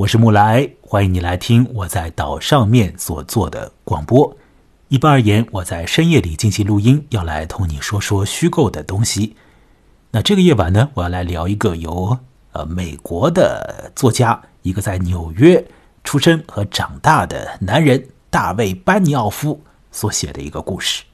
[0.00, 4.34] 我是木来，欢迎你来听我在岛上面所做的广播。
[4.88, 9.36] 一般而言，我在深夜里进行录音，要来同你说说虚构的东西。
[10.10, 12.16] 那这个夜晚呢，我要来聊一个由
[12.52, 15.62] 呃美国的作家，一个在纽约
[16.02, 19.62] 出生和长大的男人大卫班尼奥夫
[19.92, 21.04] 所写的一个故事。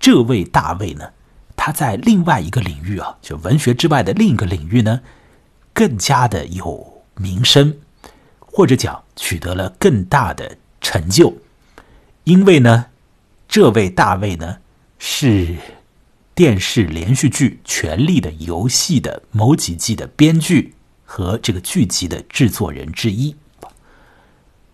[0.00, 1.10] 这位大卫呢，
[1.54, 5.02] 他在另外一个领域啊，就文学之外的另一个领域呢，
[5.74, 7.76] 更加的有名声。
[8.56, 11.36] 或者讲取得了更大的成就，
[12.24, 12.86] 因为呢，
[13.46, 14.56] 这位大卫呢
[14.98, 15.54] 是
[16.34, 20.72] 电视连续剧《权力的游戏》的某几季的编剧
[21.04, 23.36] 和这个剧集的制作人之一。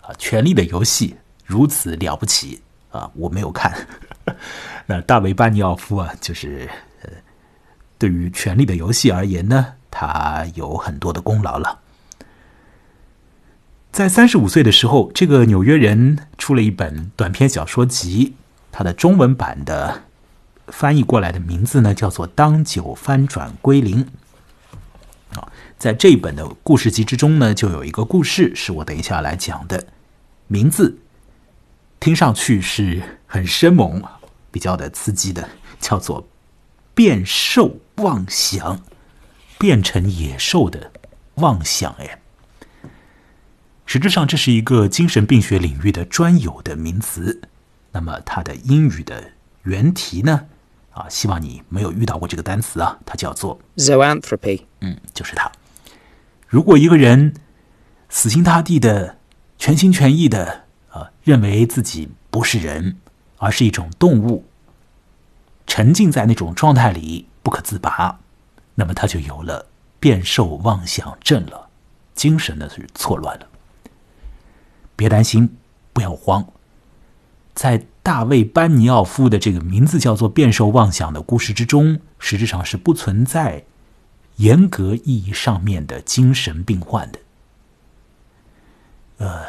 [0.01, 1.09] 啊，《权力的游戏》
[1.45, 3.11] 如此了不起啊！
[3.17, 3.89] 我没有看。
[4.87, 6.71] 那大卫班尼奥夫啊，就是
[7.03, 7.11] 呃，
[7.99, 11.81] 对于《权力的游戏》而言呢，他有很多的功劳了。
[13.93, 18.33] 在三十五岁的时候，这个纽约人出了一本短篇小说集，
[18.73, 20.05] 它的中文版的
[20.69, 24.03] 翻译过来的名字呢，叫做《当酒翻转归零》。
[25.39, 29.87] 啊，在这一本的故事集之中呢，就有一个故事是我等一下来讲的，
[30.47, 30.97] 名字
[32.01, 34.03] 听上去是很生猛、
[34.51, 35.47] 比较的刺激的，
[35.79, 36.27] 叫做
[36.97, 38.81] “变兽妄想”，
[39.61, 40.93] 变成野兽的
[41.35, 41.95] 妄想。
[41.99, 42.19] 哎。
[43.85, 47.43] 实质上，这是一个精神病学领域的专有的名词。
[47.91, 49.33] 那么，它的英语的
[49.65, 50.47] 原题呢？
[50.93, 54.63] 啊，希望你没有遇到过这个单词啊，它叫做 zoanthropy。
[54.81, 55.51] 嗯，就是它。
[56.49, 57.35] 如果一个人
[58.09, 59.17] 死心塌地的、
[59.59, 62.97] 全心全意的啊，认为自己不是人，
[63.39, 64.45] 而是一种动物，
[65.67, 68.19] 沉浸在那种状态里不可自拔，
[68.75, 69.67] 那么他就有了
[69.99, 71.69] 变兽妄想症了，
[72.15, 73.47] 精神呢是错乱了。
[75.03, 75.57] 别担心，
[75.93, 76.47] 不要慌。
[77.55, 83.65] 在大卫班尼奥夫的这个名字叫做“变兽妄想”的故事之中，实质上是不存在
[84.37, 87.19] 严格意义上面的精神病患的。
[89.19, 89.45] 呃，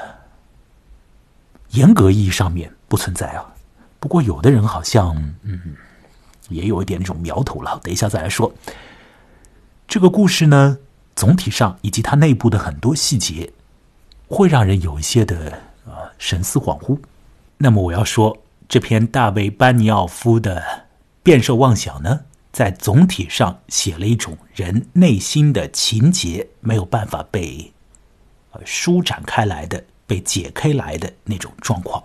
[1.70, 3.53] 严格意义上面不存在啊。
[4.00, 5.75] 不过，有的人好像嗯，
[6.50, 7.80] 也有一点那种苗头了。
[7.84, 8.52] 等一下再来说。
[9.88, 10.80] 这个故事呢，
[11.16, 13.53] 总体上以及它内部的很多细节。
[14.34, 15.52] 会让人有一些的
[15.86, 17.00] 啊神思恍惚。
[17.58, 20.60] 那么我要说，这篇大卫班尼奥夫的
[21.22, 22.22] 《变兽妄想》呢，
[22.52, 27.72] 在总体上写了一种人内心的情节没有办法被
[28.52, 32.04] 呃舒展开来的、被解开来的那种状况。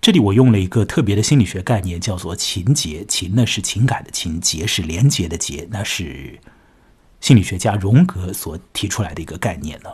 [0.00, 3.04] 这里我用了一个特别的心理学概念，叫做情节。
[3.04, 6.38] 情呢是情感的情，节是连结的结，那是
[7.20, 9.90] 心理学家荣格所提出来的一个概念呢。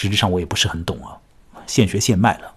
[0.00, 1.18] 实质上我也不是很懂啊，
[1.66, 2.54] 现学现卖了。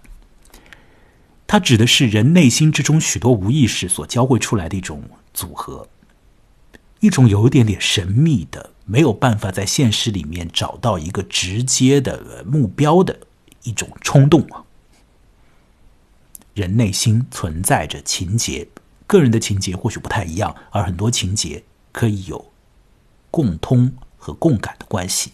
[1.44, 5.02] 它指的是人内心之中许多无意识所交汇出来的一种
[5.34, 5.88] 组合，
[7.00, 13.18] 一种有一点点神秘的，没有办法在现实里面找到一个直接的目标的
[13.64, 14.62] 一种冲动啊。
[16.54, 18.68] 人内心存在着情节，
[19.08, 22.52] 个人的情节或许不太一样，而很多情节可以有
[23.32, 25.32] 共通和共感的关系，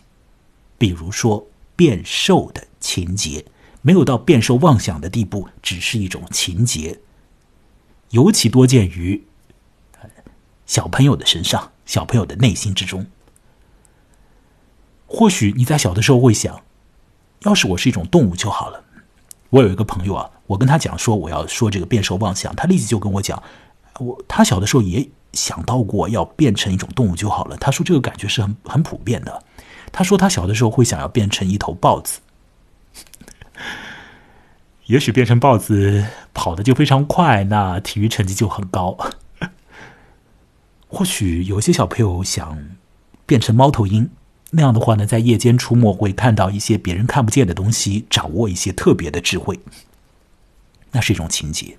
[0.79, 1.47] 比如说。
[1.79, 3.45] 变瘦的情节
[3.83, 6.99] 没有到变瘦妄想的地步，只是一种情节，
[8.11, 9.25] 尤其多见于
[10.67, 13.07] 小朋友的身上，小朋友的内心之中。
[15.07, 16.65] 或许你在小的时候会想，
[17.43, 18.83] 要是我是一种动物就好了。
[19.51, 23.41] 我有一个朋友啊，我跟他讲说我要说这个变瘦妄想，他立即就跟我讲，
[24.01, 27.57] 我他小的时候也想到过要变成一种动物就好了。
[27.57, 29.45] 他说这个感觉是很很普遍的。
[29.91, 32.21] 他说，他小的时候会想要变成一头豹子，
[34.87, 38.97] 也许变成豹子跑的就非常快，那体育成绩就很高。
[40.89, 42.59] 或许有些小朋友想
[43.27, 44.09] 变成猫头鹰，
[44.51, 49.59] 那样的话呢，在夜间出没会看到一些别人看不见的东西，掌握一些特别的智慧，
[50.93, 51.77] 那是一种情节。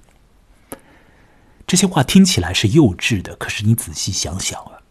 [1.66, 4.82] 这些话听起来是幼稚的，可是你仔细想想啊，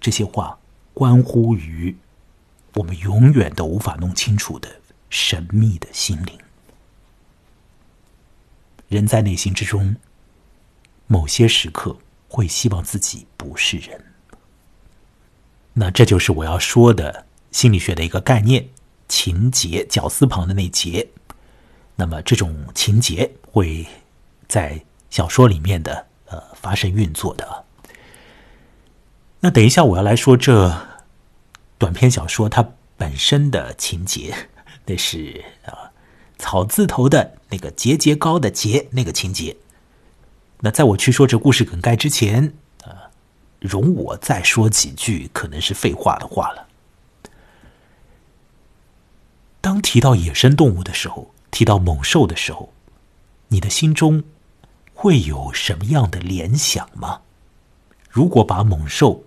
[0.00, 0.57] 这些话。
[0.98, 1.96] 关乎于
[2.74, 4.68] 我们永远都无法弄清楚的
[5.08, 6.36] 神秘的心灵。
[8.88, 9.94] 人在内心之中，
[11.06, 11.96] 某些时刻
[12.26, 14.06] 会希望自己不是人。
[15.72, 18.68] 那这就是我要说的心理学的一个概念：
[19.06, 21.06] 情节，绞丝旁的那节。
[21.94, 23.86] 那么这种情节会
[24.48, 27.64] 在小说里面的呃发生运作的。
[29.38, 30.87] 那等一下我要来说这。
[31.78, 34.34] 短篇小说它本身的情节，
[34.86, 35.92] 那是啊
[36.36, 39.56] 草字头的那个节节高的节那个情节。
[40.60, 42.52] 那在我去说这故事梗概之前，
[42.84, 42.92] 呃，
[43.60, 46.66] 容我再说几句可能是废话的话了。
[49.60, 52.72] 当提到野生动物的时候，提到猛兽的时候，
[53.48, 54.24] 你的心中
[54.94, 57.20] 会有什么样的联想吗？
[58.10, 59.24] 如果把猛兽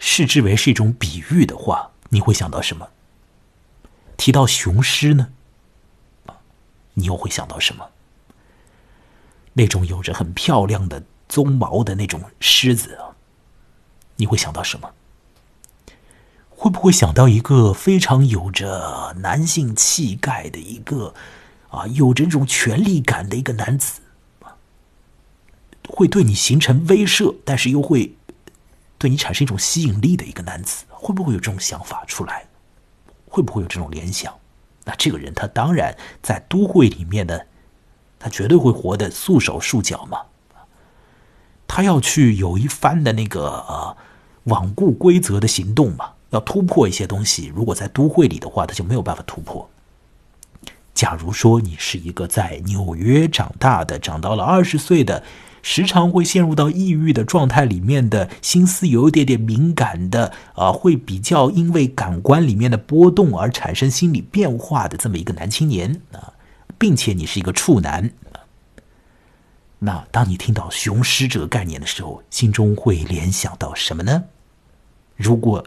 [0.00, 2.88] 视之为是一种比喻的话，你会想到什么？
[4.16, 5.28] 提到雄狮呢？
[6.94, 7.88] 你又会想到什么？
[9.52, 13.14] 那种有着很漂亮的鬃毛的那种狮子啊，
[14.16, 14.90] 你会想到什么？
[16.48, 21.14] 会不会想到一个非常有着男性气概的一个
[21.68, 24.00] 啊，有着这种权力感的一个男子，
[25.88, 28.14] 会对你形成威慑，但是又会
[29.00, 30.84] 对你产生一种吸引力的一个男子？
[30.90, 32.44] 会不会有这种想法出来？
[33.26, 34.32] 会不会有这种联想？
[34.84, 37.40] 那这个人他当然在都会里面呢。
[38.18, 40.20] 他绝对会活得束手束脚嘛？
[41.66, 43.96] 他要去有一番的那个呃
[44.44, 46.12] 罔顾规则的行动嘛？
[46.28, 47.46] 要突破一些东西。
[47.46, 49.70] 如果在都会里的话，他就没有办法突破。
[50.92, 55.24] 假如说你是一个在纽约长大的，长到了二十岁的，
[55.62, 66.32] 时常会陷入到抑郁的状态里面的，心思有一点点敏感的啊，会比较因为感官里面的波动而产生心理变化的这么一个男青年啊。
[66.78, 68.10] 并且你是一个处男，
[69.80, 74.24] 那当你听到雄狮这个概念的时候，心中会联想到什么呢？
[75.14, 75.62] 如果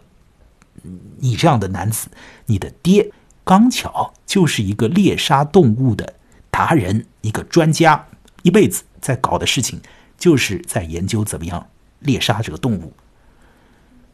[1.19, 2.07] 你这样的男子，
[2.47, 3.11] 你的爹
[3.43, 6.15] 刚巧就是一个猎杀动物的
[6.49, 8.07] 达人，一个专家，
[8.41, 9.79] 一辈子在搞的事情
[10.17, 11.69] 就是在研究怎么样
[11.99, 12.91] 猎杀这个动物，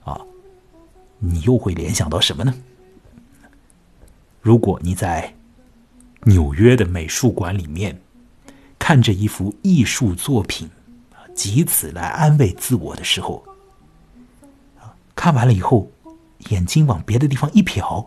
[0.03, 0.19] 啊，
[1.19, 2.53] 你又会联想到什么呢？
[4.41, 5.33] 如果你在。
[6.25, 7.97] 纽约的美术馆里面，
[8.77, 10.69] 看着一幅艺术作品，
[11.13, 13.41] 啊以此来安慰自我的时候，
[15.15, 15.89] 看完了以后，
[16.49, 18.05] 眼睛往别的地方一瞟，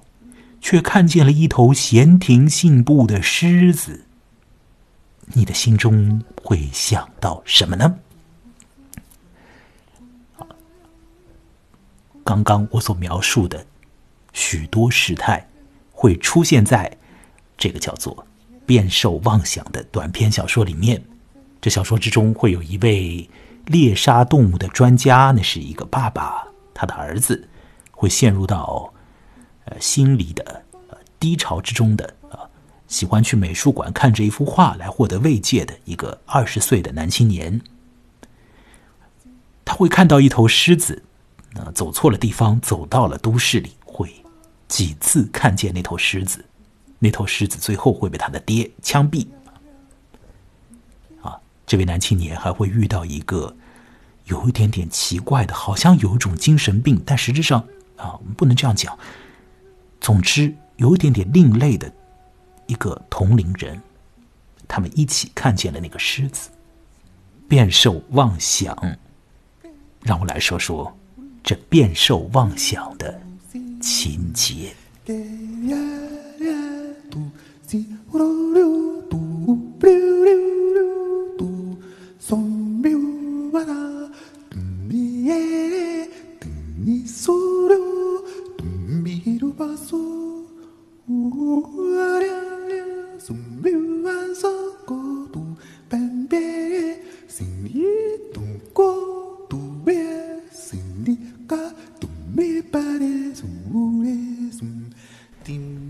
[0.61, 4.05] 却看见了一头闲庭信步的狮子。
[5.35, 7.95] 你的心中会想到什么呢？
[12.25, 13.67] 刚刚我所描述的
[14.33, 15.47] 许多事态，
[15.91, 16.97] 会出现在。
[17.59, 18.27] 这个叫做
[18.67, 21.03] “变兽妄想”的短篇小说里面，
[21.61, 23.29] 这小说之中会有一位
[23.67, 27.49] 猎杀动物的专家，那是一个爸爸，他的儿子
[27.91, 28.93] 会陷入到
[29.67, 32.15] 呃心理的呃低潮之中的，
[32.93, 37.59] 喜欢去美术馆看着一幅画来获得慰藉的一个二十岁的男青年，
[39.65, 41.03] 他会看到一头狮子，
[41.55, 44.15] 啊走错了地方，走到了都市里，会
[44.69, 46.45] 几次看见那头狮子。
[46.99, 49.27] 那头狮子最后会被他的爹枪毙。
[51.23, 53.57] 啊，这位男青年还会遇到一个
[54.27, 57.59] 有一点点奇怪的，好像有一种精神病，但实质上
[57.97, 58.99] 啊，我们不能这样讲。
[59.99, 61.91] 总之，有一点点另类的
[62.73, 63.79] 一个同龄人，
[64.67, 66.49] 他们一起看见了那个狮子，
[67.47, 68.75] 变兽妄想。
[70.01, 70.99] 让我来说说
[71.45, 73.21] 这变兽妄想的
[73.83, 74.75] 情节。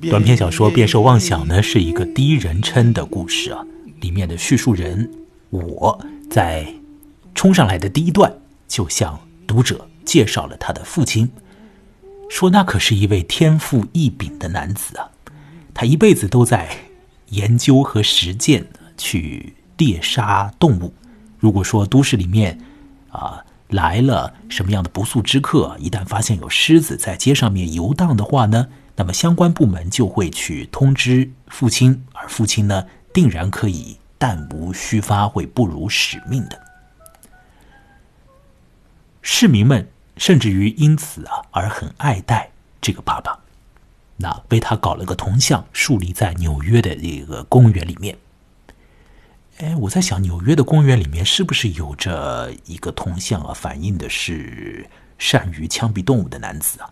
[0.03, 3.65] 短篇小说《变兽妄想》呢，是一个第一人称的故事啊。
[4.01, 5.09] 里面的叙述人
[5.51, 6.67] 我在
[7.35, 8.33] 冲上来的第一段，
[8.67, 11.31] 就向读者介绍了他的父亲，
[12.29, 15.09] 说那可是一位天赋异禀的男子啊。
[15.73, 16.69] 他一辈子都在
[17.31, 18.67] 研究和实践
[18.99, 20.93] 去猎杀动物。
[21.39, 22.59] 如果说都市里面
[23.11, 28.67] 啊来了什么样的不速之客，一旦发现有狮子在街上面游荡的话呢？
[29.03, 36.57] 那么相关部门就会去通知父亲，而父亲呢，定然可以弹无虚发，会不辱使命的。
[39.21, 43.41] 市民们甚至于因此啊而很爱戴这个爸爸，
[44.19, 48.17] 那为他搞了个铜像，树立在纽约的这个公园里面。
[49.59, 56.89] 哎，我在想，纽约的公园里面是不是有着一个铜像啊，反映的是善于枪毙动物的男子啊？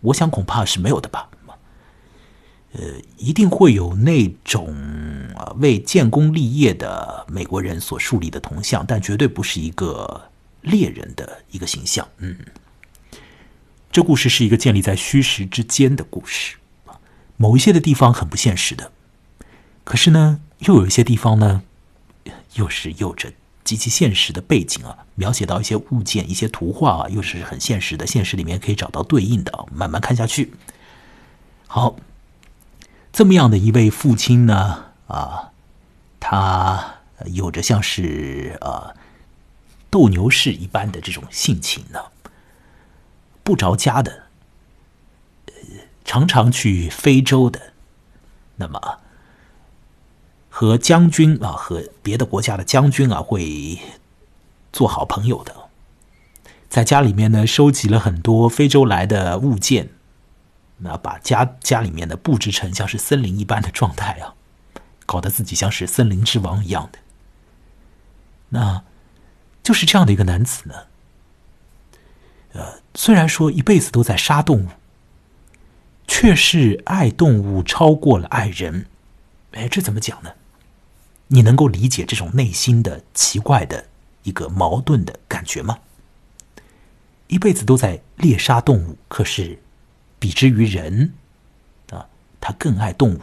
[0.00, 1.28] 我想恐怕是没有的吧。
[2.74, 2.80] 呃，
[3.18, 4.74] 一定会有那种
[5.36, 10.30] 啊为建功立业的美国人所树立的铜像，但绝对不是一个
[10.62, 12.08] 猎人的一个形象。
[12.16, 12.34] 嗯，
[13.90, 16.56] 这故事是一个建立在虚实之间的故事
[17.36, 18.90] 某一些的地方很不现实的，
[19.84, 21.62] 可是呢，又有一些地方呢，
[22.54, 23.30] 又是有着
[23.64, 29.66] 极其现实的背景啊，描写到一些物件、一些图画啊，又是很现实的，现实里面可以找到对应的。
[29.74, 30.54] 慢慢看下去，
[31.66, 31.96] 好。
[33.12, 35.52] 这么样的一位父亲呢，啊，
[36.18, 36.94] 他
[37.26, 38.94] 有着像是啊
[39.90, 42.00] 斗牛士一般的这种性情呢，
[43.44, 44.22] 不着家的，
[46.06, 47.74] 常常去非洲的，
[48.56, 48.98] 那么
[50.48, 53.78] 和将军啊，和别的国家的将军啊，会
[54.72, 55.54] 做好朋友的，
[56.70, 59.90] 在家里面呢，收集了很多非洲来的物件。
[60.82, 64.34] 那把家家里面的布置成像是森林一般的状态啊，
[65.06, 66.98] 搞得自己像是森林之王一样的。
[68.48, 68.84] 那
[69.62, 70.74] 就是这样的一个男子呢。
[72.54, 74.68] 呃，虽然说一辈子都在杀动物，
[76.06, 78.86] 却是爱动物超过了爱人。
[79.52, 80.32] 哎，这怎么讲呢？
[81.28, 83.86] 你能够理解这种内心的奇怪的
[84.24, 85.78] 一个矛盾的感觉吗？
[87.28, 89.58] 一辈子都在猎杀动物，可是。
[90.22, 91.14] 比之于人，
[91.90, 92.06] 啊，
[92.40, 93.20] 他更爱动物。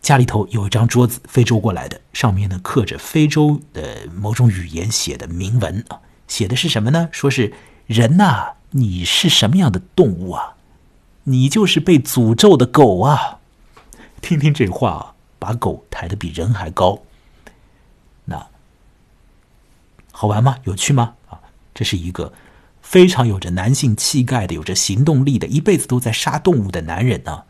[0.00, 7.10] 家里头有一张桌子，非洲过来的，上面呢刻着非洲的某种语言写的铭文啊，写的是什么呢？
[7.12, 7.52] 说是
[7.86, 10.56] 人呐，你是什么样的动物啊？
[11.24, 13.40] 你就是被诅咒的狗啊！
[14.22, 17.02] 听听这话，把狗抬得比人还高，
[18.24, 18.46] 那
[20.12, 20.56] 好玩吗？
[20.64, 21.14] 有趣吗？
[21.28, 21.38] 啊，
[21.74, 22.32] 这是一个。
[22.84, 27.44] 非常有着男性气概的、有着行动力的、一辈子都在杀动物的男人呢，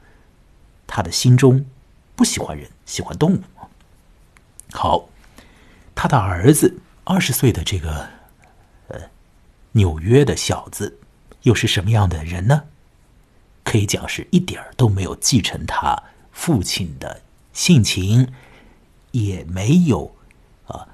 [0.86, 1.66] 他的心中
[2.14, 3.42] 不喜欢人，喜欢动物。
[4.72, 5.10] 好，
[5.94, 8.08] 他的儿子二十岁的这个
[8.88, 9.00] 呃
[9.72, 10.98] 纽约的小子，
[11.42, 12.62] 又是什么样的人呢？
[13.64, 16.00] 可以讲是一点儿都没有继承他
[16.32, 17.20] 父亲的
[17.52, 18.32] 性情，
[19.10, 20.14] 也没有
[20.66, 20.88] 啊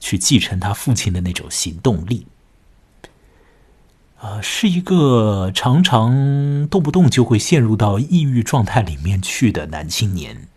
[0.00, 2.26] 去继承他父亲的那种行动力。
[4.24, 10.48] 啊，是一个常常动不动就会陷入到抑郁状态里面去的男青年，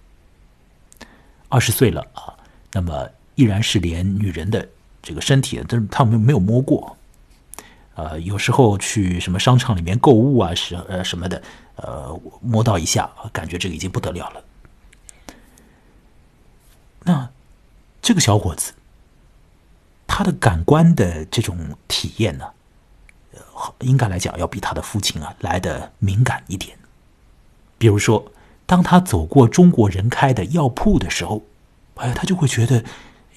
[1.50, 2.33] 二十岁了啊，
[2.71, 4.65] 那么依然是连女人的
[5.01, 6.95] 这个身体，但是他们没有摸过，
[7.95, 11.43] 呃，有时候去什么商场里面购物啊，什呃什么的，
[11.75, 14.41] 呃，摸到一下，感觉这个已经不得了了。
[17.03, 17.29] 那
[18.01, 18.71] 这个小伙子，
[20.07, 21.57] 他的感官的这种
[21.89, 22.45] 体验呢？
[23.79, 26.77] 应该来讲，要比他的父亲啊来的敏感一点。
[27.77, 28.31] 比如说，
[28.65, 31.43] 当他走过中国人开的药铺的时候，
[31.95, 32.83] 哎，他就会觉得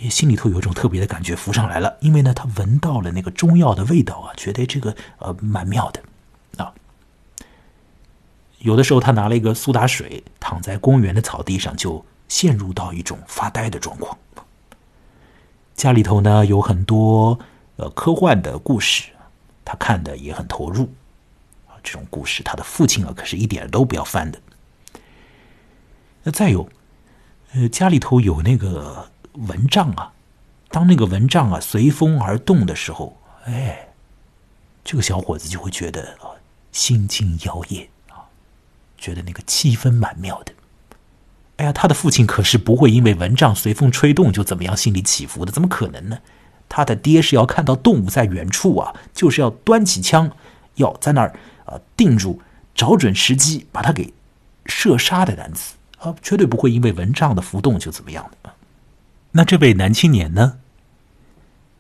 [0.08, 6.02] 心里头有一种特别的感觉浮上来了，因为呢，他闻到了那个中药的味道啊，觉得这个呃蛮妙的
[6.64, 6.72] 啊。
[8.58, 14.16] 有的时候，他拿了一个苏打水，躺在公园的草地上，就陷入到一种发呆的状况。
[15.74, 17.38] 家里头呢有很多
[17.76, 19.10] 呃科幻的故事。
[19.64, 20.92] 他看的也很投入，
[21.68, 24.40] 啊，这种故事，他的父亲啊，可是一点都不要翻的。
[26.22, 26.68] 那再有，
[27.52, 30.12] 呃，家里头有那个蚊帐啊，
[30.68, 33.88] 当那个蚊帐啊随风而动的时候，哎，
[34.84, 36.36] 这个小伙子就会觉得啊，
[36.72, 38.28] 心惊摇曳啊，
[38.98, 40.52] 觉得那个气氛蛮妙的。
[41.56, 46.18] 哎呀，他的父亲可是不会因为蚊帐随风吹动就怎么样，心里起伏的，怎么可能呢？
[46.70, 50.30] 他的爹是要看到动物在远处啊，就是要端起枪，
[50.76, 51.34] 要在那儿
[51.66, 52.40] 啊定住，
[52.74, 54.14] 找准时机把他给
[54.66, 58.52] 射杀的男子啊，绝对不会因为蚊帐的浮动就怎么样的。
[59.32, 60.58] 那这位男青年呢？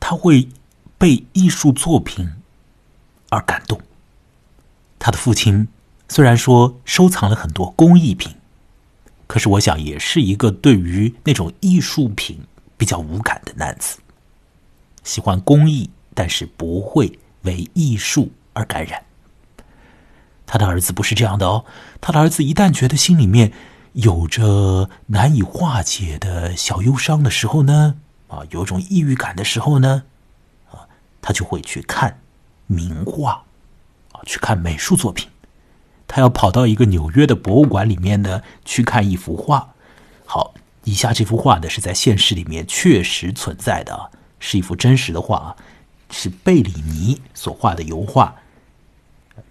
[0.00, 0.48] 他会
[0.98, 2.32] 被艺术作品
[3.28, 3.80] 而感动。
[4.98, 5.68] 他的父亲
[6.08, 8.34] 虽然说收藏了很多工艺品，
[9.28, 12.40] 可是我想也是一个对于那种艺术品
[12.76, 13.98] 比较无感的男子。
[15.02, 19.02] 喜欢工艺，但是不会为艺术而感染。
[20.46, 21.64] 他的儿子不是这样的哦。
[22.00, 23.52] 他的儿子一旦觉得心里面
[23.92, 27.96] 有着难以化解的小忧伤的时候呢，
[28.28, 30.04] 啊，有种抑郁感的时候呢，
[30.70, 30.86] 啊，
[31.22, 32.20] 他就会去看
[32.66, 33.44] 名画，
[34.12, 35.28] 啊，去看美术作品。
[36.08, 39.72] 他要跑到一个纽约的博物馆里面呢，去看一幅画。
[40.24, 44.10] 好，以下这幅画呢，是在现实里面确实存在的。
[44.40, 45.56] 是一幅真实的画啊，
[46.10, 48.34] 是贝里尼所画的油画，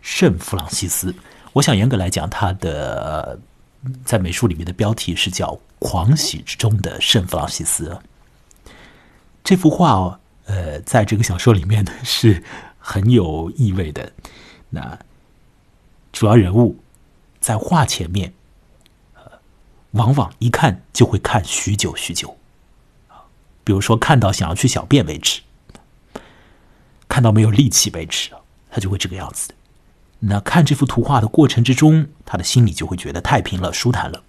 [0.01, 1.15] 圣弗朗西斯。
[1.53, 3.39] 我想严格来讲，他的
[4.03, 5.48] 在美术里面的标题是叫
[5.79, 7.89] 《狂喜之中的圣弗朗西斯》。
[9.43, 12.43] 这幅画哦，呃，在这个小说里面呢是
[12.77, 14.12] 很有意味的。
[14.69, 15.00] 那
[16.12, 16.77] 主要人物
[17.39, 18.31] 在画前面，
[19.13, 19.22] 呃，
[19.91, 22.36] 往往一看就会看许久许久
[23.70, 25.42] 比如说看到想要去小便为止，
[27.08, 28.32] 看到没有力气为止
[28.72, 29.54] 他就会这个样子。
[30.18, 34.24] 那看这幅图画的过程之中，他的心里就会觉得太平了、舒坦了。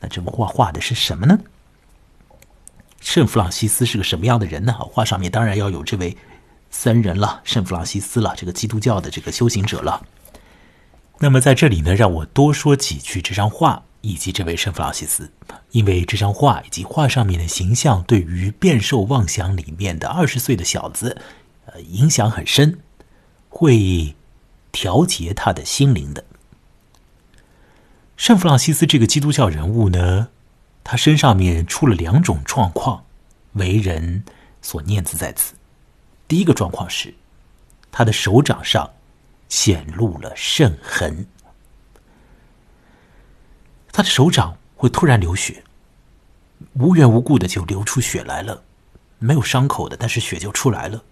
[0.00, 1.38] 那这幅画画的是什么呢？
[3.00, 4.72] 圣弗朗西斯是个什么样的人呢？
[4.72, 6.16] 画上面当然要有这位
[6.72, 10.04] 僧人了，圣弗朗西斯了，这个基督教的这个修行者了。
[11.20, 15.32] 那么在这里呢，让我多说几句这张画以及这位圣弗朗西斯，
[15.70, 21.20] 因为这张画以及画上面的形象，对于《变兽妄想》里面的二十岁的小子，
[21.66, 22.78] 呃，影响很深，
[23.48, 24.14] 会。
[24.76, 26.24] 调节他的心灵的
[28.16, 30.30] 圣弗朗西斯这个基督教人物呢，
[30.82, 33.04] 他身上面出了两种状况，
[33.52, 34.24] 为人
[34.60, 35.54] 所念兹在此。
[36.26, 37.14] 第一个状况是，
[37.92, 38.90] 他的手掌上
[39.48, 41.24] 显露了圣痕，
[43.94, 45.62] 他的手掌会突然流血，
[46.72, 48.64] 无缘无故的就流出血来了，
[49.20, 51.04] 没有伤口的，但是血就出来了。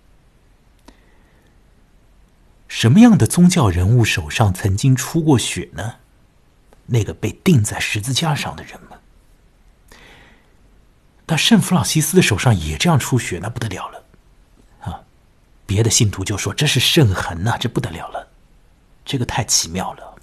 [2.66, 5.94] 什么样的宗教人物手上曾经出过血呢？
[6.86, 8.98] 那个被钉在十字架上的人们？
[11.28, 14.04] 那圣弗朗西斯的手上也这样出血，那不得了了
[14.80, 15.04] 啊！
[15.66, 18.26] 别的信徒就说这是圣痕呐，这不得了了，
[19.04, 20.16] 这个太奇妙了。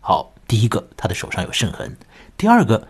[0.00, 1.90] 好，第一个，他的手上有圣痕；
[2.36, 2.88] 第二个，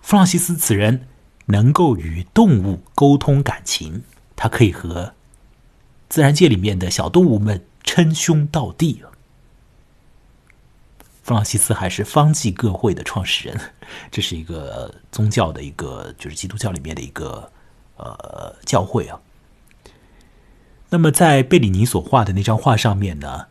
[0.00, 1.06] 弗朗西斯此人
[1.46, 4.02] 能够与动物沟通感情，
[4.36, 5.14] 他可以和。
[6.08, 9.02] 自然界里面的小动物们称兄道弟。
[11.22, 13.60] 弗朗西斯还是方济各会的创始人，
[14.10, 17.52] 这是一个宗教的一个，就是基督教里面的一个
[17.96, 19.20] 呃教会啊。
[20.88, 23.48] 那么在贝里尼所画的那张画上面呢，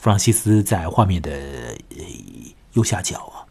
[0.00, 1.76] 弗朗西斯在画面的
[2.72, 3.44] 右下角啊，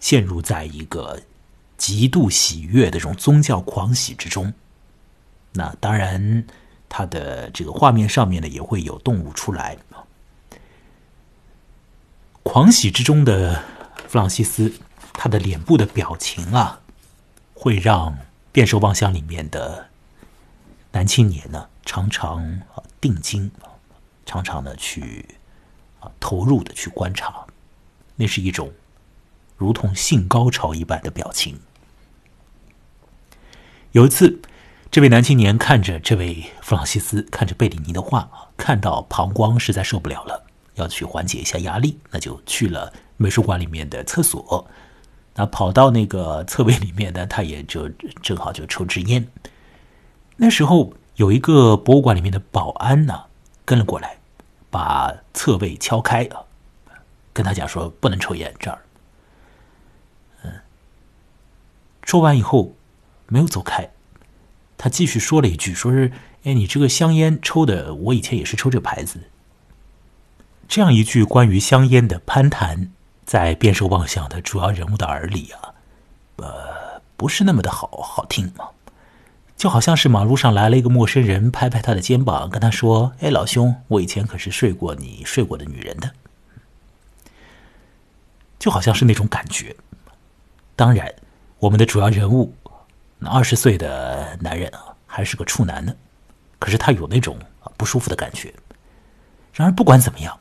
[0.00, 1.20] 陷入在一个
[1.76, 4.52] 极度喜悦的这种宗教狂喜之中。
[5.52, 6.44] 那当然。
[6.92, 9.78] 他的这个画面上面呢，也会有动物出来。
[12.42, 13.62] 狂喜之中的
[14.08, 14.74] 弗朗西斯，
[15.12, 16.80] 他的脸部的表情啊，
[17.54, 18.18] 会让
[18.50, 19.86] 变兽望乡里面的
[20.90, 22.42] 男青年呢，常常
[22.74, 23.48] 啊定睛，
[24.26, 25.24] 常常的去
[26.00, 27.46] 啊投入的去观察，
[28.16, 28.72] 那是一种
[29.56, 31.58] 如同性高潮一般的表情。
[33.92, 34.40] 有一次。
[34.92, 44.66] 这位男青年看着这位弗朗西斯，看着贝里尼的画，看到膀胱实在受不了了，要去缓解一下压力，那就去了美术馆里面的厕所。
[45.36, 47.88] 那跑到那个侧位里面呢，他也就
[48.20, 49.24] 正好就抽支烟。
[50.34, 53.26] 那时候有一个博物馆里面的保安呢，
[53.64, 54.18] 跟了过来，
[54.70, 56.44] 把侧位敲开啊，
[57.32, 58.78] 跟他讲说不能抽烟这儿。
[60.44, 60.52] 嗯，
[62.04, 62.74] 说完以后
[63.26, 63.90] 没有走开。
[64.78, 66.10] 他继续说了一句：“说是，
[66.44, 69.20] 哎，你这个香烟抽的，我以前也是抽这牌子。”
[70.66, 72.92] 这样一句关于香烟的攀谈，
[73.26, 75.74] 在变兽妄想的主要人物的耳里啊，
[76.36, 78.68] 呃，不是那么的好好听嘛，
[79.60, 86.10] 就好像是马路上来了一个陌生人，拍拍他的肩膀，跟他说：“哎，老兄，我以前可是睡过你睡过的女人的。”
[88.58, 89.76] 就好像是那种感觉。
[90.74, 91.14] 当然，
[91.58, 92.54] 我们的主要人物。
[93.18, 95.94] 那二十岁的男人啊，还是个处男呢，
[96.58, 97.36] 可是他有那种
[97.76, 98.50] 不舒服的感觉。
[99.52, 100.40] 然而不管怎么样，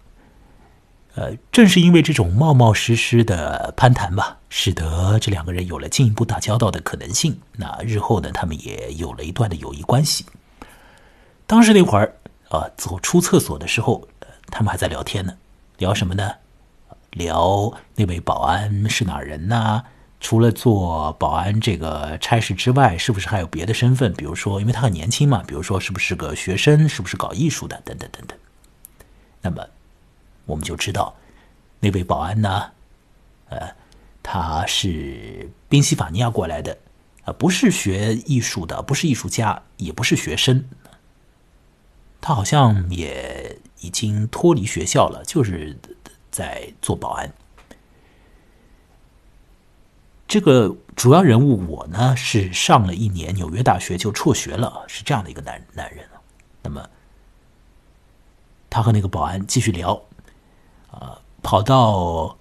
[1.20, 7.38] 呃，正是因为这种冒冒失失的攀谈吧，使得这两个人有了进一步打交道的可能性。
[7.58, 10.26] 那日后呢，他们也有了一段的友谊关系。
[11.46, 12.16] 当时那会儿
[12.48, 14.08] 啊，走出厕所的时候，
[14.50, 15.34] 他们还在聊天呢，
[15.78, 16.36] 聊什么呢？
[17.12, 19.84] 聊那位保安是哪人呢？
[20.22, 24.14] 除了做保安这个差事之外，是不是还有别的身份？
[24.14, 28.38] 比如说，因为他很年轻嘛，比如说是不是个学生，是不是搞艺术的，等等等等。
[29.42, 29.68] 那么，
[30.50, 31.16] 我们就知道
[31.80, 32.72] 那位保安呢，
[33.50, 33.76] 呃，
[34.24, 36.76] 他是宾夕法尼亚过来的，
[37.24, 40.66] 啊，不是学艺术的，不是艺术家，也不是学生，
[42.20, 45.78] 他好像也已经脱离学校了，就是
[46.32, 47.32] 在做保安。
[50.28, 56.06] 这个主要人物我呢是上了一年纽约大学就辍学了，是这样的一个男男人
[56.62, 56.88] 那么
[58.70, 60.00] 他和那个保安继续聊，
[60.92, 62.38] 啊，跑到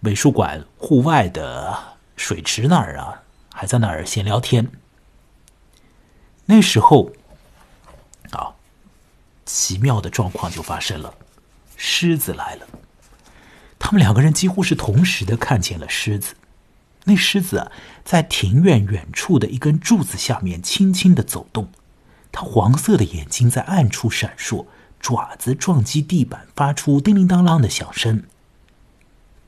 [0.00, 4.70] 美术馆户外的水池那儿啊，还在那儿闲聊天。
[6.46, 7.12] 那时候，
[8.30, 8.54] 啊，
[9.44, 11.14] 奇妙的状况就发生了，
[11.76, 12.66] 狮子来了。
[13.78, 16.34] 他们两个人几乎是同时的看见了狮子。
[17.04, 17.72] 那狮子啊，
[18.04, 21.70] 在庭院远处的一根柱子下面轻轻的走动，
[22.30, 24.66] 它黄色的眼睛在暗处闪烁。
[25.00, 28.22] 爪子撞击地板，发出叮铃当啷的响声。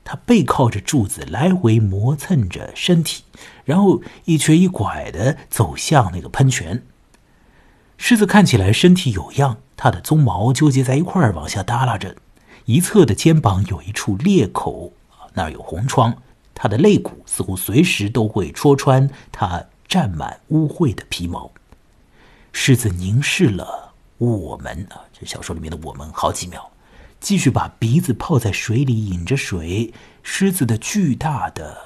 [0.04, 3.22] 他背靠着柱子，来回磨蹭着身体，
[3.64, 6.82] 然后一瘸一拐的走向那个喷泉。
[7.98, 12.16] 狮子看起来身体有恙，它的鬃毛纠结在一块儿往下耷拉着，
[12.64, 14.92] 一侧的肩膀有一处裂口，
[15.34, 16.16] 那儿有红疮。
[16.52, 21.52] 它的肋骨似乎随时都会戳穿它沾满污秽的皮毛。
[22.52, 23.91] 狮子凝视了。
[24.30, 26.70] 我们啊，这小说里面的我们，好几秒，
[27.18, 29.92] 继续把鼻子泡在水里，饮着水。
[30.22, 31.76] 狮子的巨大的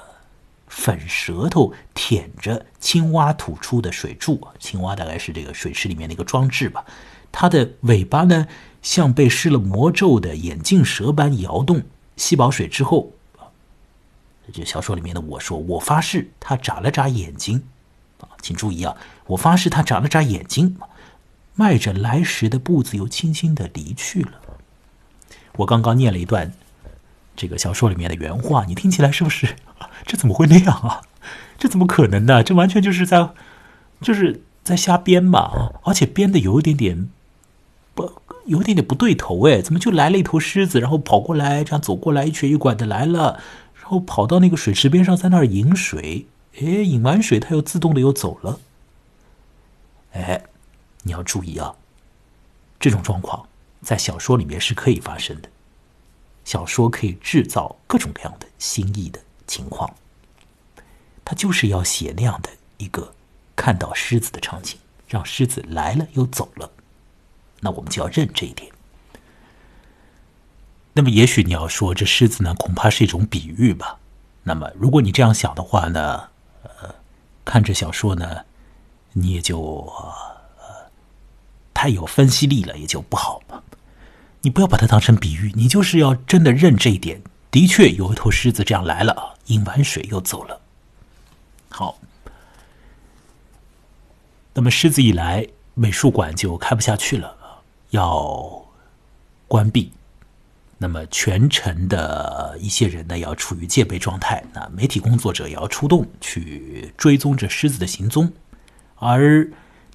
[0.67, 6.85] 粉舌头舔着青蛙吐出的水柱，青蛙大概是这个水池里面的一个装置吧。
[7.31, 8.47] 它的尾巴呢，
[8.83, 11.81] 像被施了魔咒的眼镜蛇般摇动。
[12.15, 13.11] 吸饱水之后，
[14.53, 17.63] 这小说里面的我说，我发誓，它眨了眨眼睛。
[18.19, 18.95] 啊，请注意啊，
[19.25, 20.77] 我发誓，它眨了眨眼睛。
[21.57, 24.33] 迈着来时的步子，又轻轻的离去了。
[25.57, 26.53] 我刚刚念了一段
[27.35, 29.55] 这个小说里面的原话，你听起来是不是？
[30.05, 31.01] 这怎么会那样啊？
[31.57, 32.43] 这怎么可能呢？
[32.43, 33.31] 这完全就是在
[34.01, 35.71] 就是在瞎编嘛！
[35.83, 37.09] 而且编的有一点点
[37.95, 39.59] 不，有一点点不对头哎！
[39.59, 43.39] 怎么就来了一头狮子，然后跑过来，这样走过来，一瘸一拐的来了，
[43.81, 46.27] 然后跑到那个水池边上，在那儿饮水。
[46.59, 48.59] 哎，饮完水，它又自动的又走了。
[50.11, 50.43] 哎。
[51.07, 51.73] 你要注意啊，
[52.79, 53.47] 这种状况
[53.81, 55.49] 在小说里面是可以发生的。
[56.43, 59.95] 小说可以制造各种各样的新意的情况，
[61.23, 63.13] 他就是要写那样的一个
[63.55, 66.69] 看到狮子的场景，让狮子来了又走了，
[67.61, 68.71] 那我们就要认这一点。
[70.93, 73.99] 那么，也许你要说这狮子呢，恐怕是一种比喻吧？
[74.43, 76.29] 那么，如果你这样想的话呢，
[76.63, 76.95] 呃，
[77.45, 78.45] 看这小说呢，
[79.13, 79.93] 你也就。
[81.77, 83.61] 太有分析力了，也就不好嘛。
[84.41, 87.21] 你不要把它当成比喻，你就是要真的认这一点。
[87.51, 90.59] 的确，有一头狮子这样来了，饮完水又走了。
[91.69, 91.99] 好，
[94.55, 97.37] 那么狮子一来，美术馆就开不下去了，
[97.91, 98.65] 要
[99.47, 99.91] 关闭。
[100.79, 104.43] 那么全城的一些人呢，要处于戒备状态。
[104.51, 108.33] 那媒体工作者也要出动去追踪着狮子的行踪，
[108.95, 109.47] 而。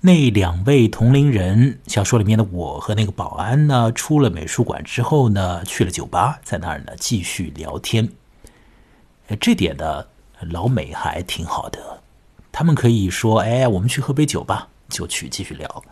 [0.04, 8.08] 那两位同龄人，小说里面的我和那个保安呢，出了美术馆之后呢，去了酒吧，在那儿呢继续聊天。
[9.38, 10.06] 这点呢，
[10.40, 12.00] 老美还挺好的，
[12.50, 15.84] 他们可以说：“哎，我们去喝杯酒吧。”就去继续聊。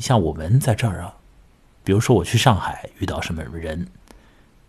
[0.00, 1.14] 像我们在这儿啊，
[1.84, 3.86] 比如说我去上海遇到什么人，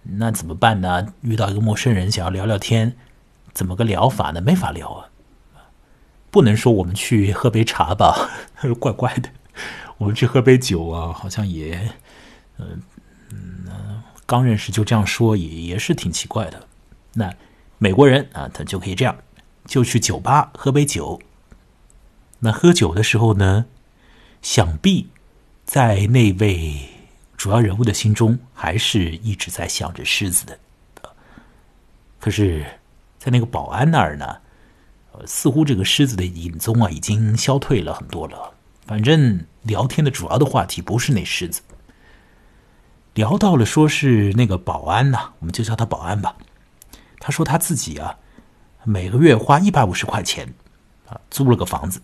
[0.03, 1.11] 那怎么办呢？
[1.21, 2.95] 遇到一个陌生人想要聊聊天，
[3.51, 4.39] 怎么个聊法呢？
[4.39, 5.10] 没法聊啊。
[6.31, 8.31] 不能说我们去喝杯茶吧，
[8.79, 9.29] 怪怪的。
[9.97, 11.91] 我们去喝杯酒啊，好像也，
[12.57, 12.81] 嗯
[13.29, 16.67] 嗯，刚认识就这样说，也也是挺奇怪的。
[17.13, 17.31] 那
[17.77, 19.15] 美国人啊，他就可以这样，
[19.65, 21.21] 就去酒吧喝杯酒。
[22.39, 23.65] 那喝酒的时候呢，
[24.41, 25.09] 想必
[25.65, 26.89] 在那位
[27.37, 30.57] 主要人物的心中，还是一直在想着狮子的。
[32.19, 32.65] 可是，
[33.19, 34.37] 在那个保安那儿呢？
[35.25, 38.53] 似乎这个狮子的影踪啊，已经消退了很多了。
[38.85, 41.61] 反正聊天的主要的话题不是那狮子，
[43.13, 46.35] 聊到了说是那个保安呐，我们就叫他保安吧。
[47.19, 48.17] 他说他自己啊，
[48.83, 50.53] 每个月花一百五十块钱
[51.07, 52.01] 啊，租了个房子。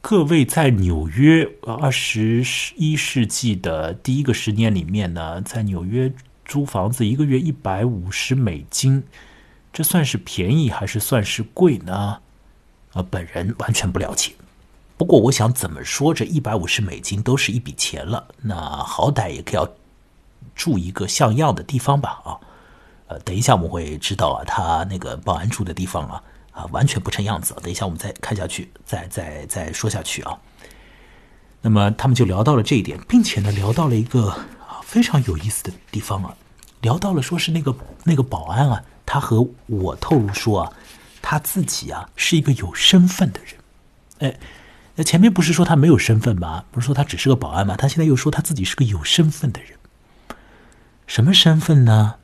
[0.00, 2.44] 各位在纽约二十
[2.76, 6.12] 一世纪的第一个十年里面呢，在纽约
[6.44, 9.02] 租房子一个月一百五十美金。
[9.78, 12.18] 这算是便宜还是算是贵呢？
[12.94, 14.32] 啊，本人完全不了解。
[14.96, 19.68] 不过我想怎么说，这一百五十美金都是一笔钱了，那好歹也可要
[20.56, 22.20] 住一个像样的地方吧？
[22.24, 22.40] 啊，
[23.06, 27.54] 呃，等一下我们会知道啊，他那个保安住的地方啊，啊，完全不成样子。
[27.62, 30.36] 等一下我们再看下去，再再再说下去啊。
[31.60, 36.36] 那么他们就聊到了这一点，并且呢，聊到了一个啊非常有意思的地方啊，
[36.80, 38.82] 聊到了说是那个那个保安啊。
[39.10, 40.72] 他和我透露说啊，
[41.22, 43.54] 他自己啊是一个有身份的人，
[44.18, 44.38] 哎，
[44.96, 46.66] 那前面不是说他没有身份吗？
[46.70, 47.74] 不是说他只是个保安吗？
[47.74, 49.78] 他现在又说他自己是个有身份的人。
[51.06, 52.16] 什么身份呢？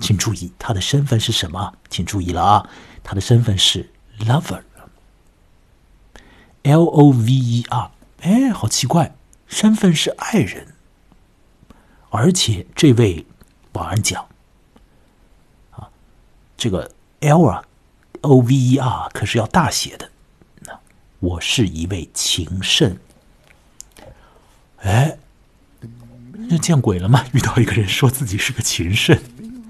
[0.00, 1.74] 请注意，他的身份是什么？
[1.88, 2.68] 请注意了啊，
[3.04, 4.56] 他的身份是 lover，L
[6.86, 7.92] O V E R。
[8.22, 9.14] 哎，好奇怪，
[9.46, 10.74] 身份是爱人，
[12.10, 13.24] 而且这位
[13.70, 14.26] 保安讲，
[16.56, 16.90] 这个
[17.20, 17.64] L 啊
[18.22, 20.10] ，O V E R 可是要大写的。
[20.60, 20.78] 那
[21.20, 22.96] 我是一位情圣。
[24.78, 25.18] 哎。
[26.48, 27.24] 那见鬼了吗？
[27.32, 29.18] 遇到一个人说自己是个情圣，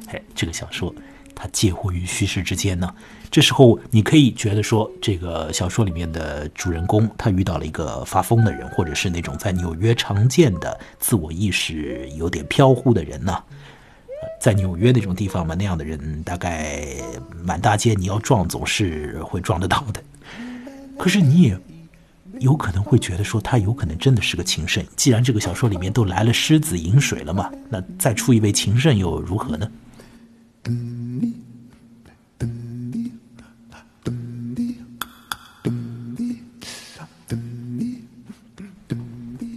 [0.08, 0.94] 哎，这个小说
[1.34, 2.94] 它介乎于虚实之间呢。
[3.30, 13.42] 这时候你可以觉得说，这个小说里面的主人公他遇到了一个发疯的人，或者是那种在纽约常见的自我意识有点飘忽的人呢。
[14.40, 16.86] 在纽约那种地方嘛，那样的人大概
[17.42, 20.02] 满大街你要撞总是会撞得到的。
[20.98, 21.58] 可是你也。
[22.40, 29.70] 有可能会觉得说他有可能真的是个情圣，既然这个小说里面都来了狮子饮水了嘛，那再出一位情圣又如何呢？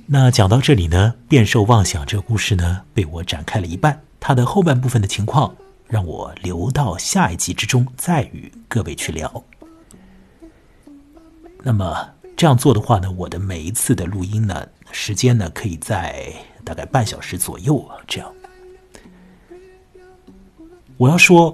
[0.06, 5.56] 那讲到这里呢，变兽妄想这个故事呢被我展开了一半，它的后半部分的情况
[5.88, 9.44] 让我留到下一集之中再与各位去聊。
[11.64, 12.10] 那么。
[12.38, 17.98] 这样做的话呢，我的每一次的录音呢，时间呢可以在大概半小时左右啊。
[18.08, 18.34] 这样，
[20.96, 21.54] 我要说，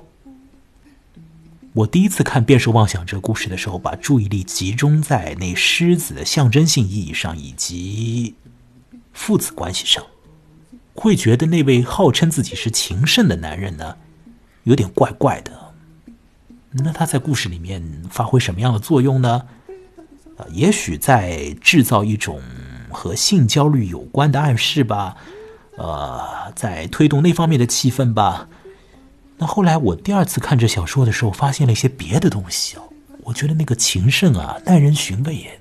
[1.73, 8.35] 我第一次看《变兽妄想》这个故事的时候，把注意力集中在那狮子的象征性意义上，以及
[9.11, 10.05] 父子关系上，
[10.95, 13.97] 会觉得那位号称自己是情圣的男人呢，
[14.63, 15.51] 有点怪怪的。
[16.71, 19.43] 那他在故事里面发挥什么样的作用呢？
[20.37, 22.41] 啊，也许在制造一种
[22.89, 25.15] 和性焦虑有关的暗示吧，
[25.77, 28.47] 呃，在推动那方面的气氛吧。
[29.37, 32.83] 那后来我第二次看这小说的时候，发现了一些别的东西哦。
[33.23, 35.59] 我觉得那个情圣啊，耐人寻味耶。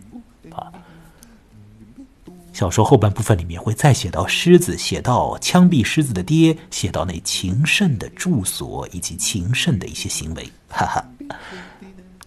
[2.54, 10.48] 小说后半部分里面会再写到狮子，写到枪毙狮子的爹，写到那情圣的住所以及情圣的一些行为。
[10.68, 11.04] 哈哈，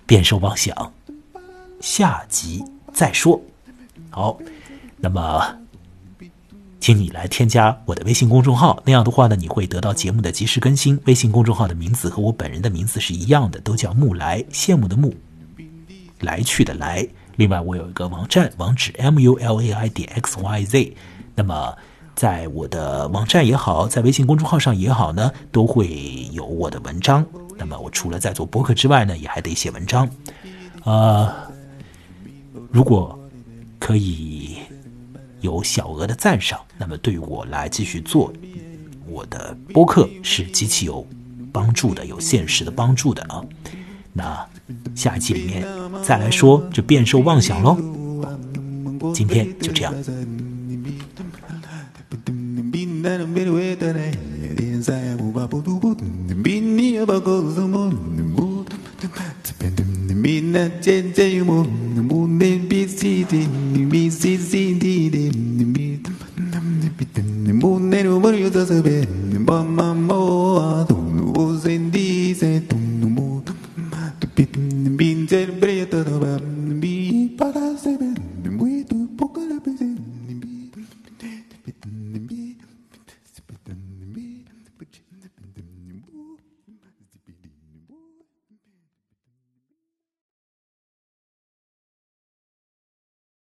[0.05, 0.93] 变兽妄想。
[1.79, 2.61] 下集
[2.93, 3.41] 再说。
[4.09, 4.37] 好，
[4.97, 5.57] 那么，
[6.81, 10.99] 请你来添加我的微信公众号，那样的话呢，你会得到节目的及时更新。
[11.05, 15.15] 微信公众号的名字和我本人的名字是一样的，都叫木来，羡慕的慕，
[16.19, 17.07] 来去的来。
[17.37, 20.97] 另外，我有一个网站，网址 m u l a i 点 x y z。
[21.35, 21.71] 那么，
[22.15, 27.23] 在我的网站也好，在微信公众号上也好呢，都会有我的文章。
[27.55, 30.09] 那么，我除了在做博客之外呢，也还得写文章，
[30.83, 31.47] 啊。
[32.71, 33.17] 如果
[33.77, 34.57] 可以
[35.41, 38.33] 有小额的赞赏，那么对于我来继续做
[39.07, 41.05] 我的播客是极其有
[41.53, 43.45] 帮助的，有现实的帮助的啊。
[44.17, 44.43] 那
[44.95, 45.63] 下一期里面
[46.03, 47.77] 再来说这变兽妄想喽。
[49.13, 49.93] 今天就这样。